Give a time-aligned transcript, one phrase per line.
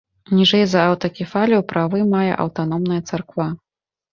[0.37, 3.47] Ніжэй за аўтакефалію правы мае аўтаномная царква.